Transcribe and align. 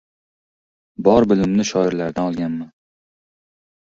•Bor 1.09 1.29
bilimimni 1.33 1.67
shoirlardan 1.73 2.31
olganman. 2.33 2.73